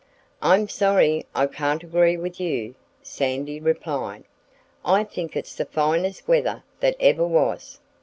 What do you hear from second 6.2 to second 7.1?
weather that